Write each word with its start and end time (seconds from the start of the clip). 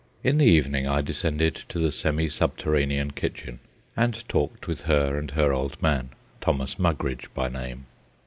In 0.23 0.39
the 0.39 0.47
evening 0.47 0.87
I 0.87 1.01
descended 1.01 1.53
to 1.69 1.77
the 1.77 1.91
semi 1.91 2.27
subterranean 2.27 3.11
kitchen, 3.11 3.59
and 3.95 4.27
talked 4.27 4.67
with 4.67 4.81
her 4.89 5.15
and 5.15 5.29
her 5.29 5.53
old 5.53 5.79
man, 5.79 6.09
Thomas 6.41 6.79
Mugridge 6.79 7.29
by 7.35 7.49
name. 7.49 7.85